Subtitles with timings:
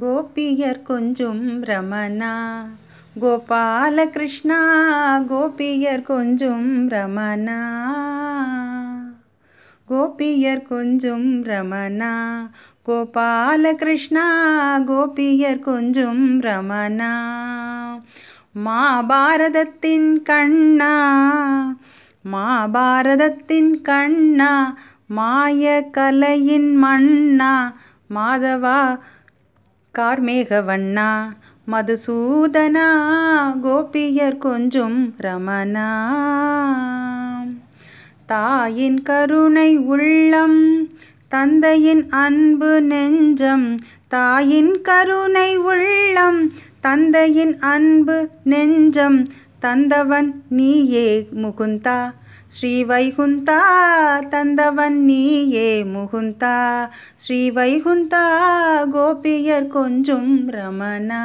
[0.00, 2.62] கோபியர் கொஞ்சம் ரமணா.
[3.20, 4.60] கோபாலகிருஷ்ணா
[5.26, 7.72] கோபியர் கொஞ்சம் ரமணா.
[9.88, 12.12] கோபியர் கொஞ்சம் ரமணா.
[12.86, 14.24] கோபாலகிருஷ்ணா
[14.84, 17.14] கோபியர் கொஞ்சம் ரமணா.
[18.64, 21.24] மாபாரதத்தின் கண்ணா.
[22.32, 24.76] மாபாரதத்தின் கண்ணா.
[25.06, 27.72] மாய கலையின் மண்ணா.
[28.14, 28.98] மாதவா
[29.98, 31.10] கார்மேகவண்ணா
[31.72, 32.86] மதுசூதனா
[33.62, 35.90] கோபியர் கொஞ்சும் ரமணா.
[38.26, 40.88] தாயின் கருணை உள்ளம்
[41.28, 43.78] தந்தையின் அன்பு நெஞ்சம்
[44.08, 49.26] தாயின் கருணை உள்ளம் தந்தையின் அன்பு நெஞ்சம்
[49.62, 52.12] தந்தவன் நீயே முகுந்தா.
[52.46, 53.60] ஸ்ரீ வைகுந்தா
[54.30, 56.88] தந்தவன் நீயே முகுந்தா.
[57.14, 58.24] ஸ்ரீ வைகுந்தா
[58.92, 61.24] கோபியர் கொஞ்சும் ரமணா.